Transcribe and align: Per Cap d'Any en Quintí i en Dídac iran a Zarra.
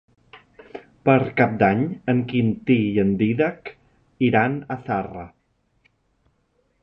Per 1.09 1.17
Cap 1.41 1.51
d'Any 1.63 1.83
en 2.13 2.23
Quintí 2.31 2.77
i 2.85 2.97
en 3.05 3.13
Dídac 3.19 3.71
iran 4.31 4.55
a 4.77 4.81
Zarra. 4.87 5.27